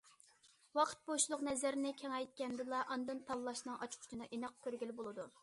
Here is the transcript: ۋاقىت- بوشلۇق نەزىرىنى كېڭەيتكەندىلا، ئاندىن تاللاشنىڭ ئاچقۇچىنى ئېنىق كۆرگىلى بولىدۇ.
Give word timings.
ۋاقىت- 0.77 1.03
بوشلۇق 1.09 1.43
نەزىرىنى 1.47 1.91
كېڭەيتكەندىلا، 1.99 2.81
ئاندىن 2.89 3.23
تاللاشنىڭ 3.29 3.79
ئاچقۇچىنى 3.79 4.31
ئېنىق 4.33 4.59
كۆرگىلى 4.67 4.99
بولىدۇ. 5.03 5.33